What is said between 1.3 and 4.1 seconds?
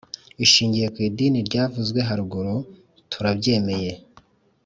ryavuzwe haruguru turabyemeye